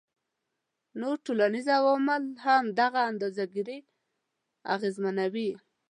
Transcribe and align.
نور 1.01 1.15
ټولنیز 1.25 1.67
عوامل 1.79 2.23
هم 2.45 2.63
دغه 2.79 2.99
اندازه 3.11 3.43
ګيرۍ 3.53 3.79
اغیزمنوي 4.75 5.49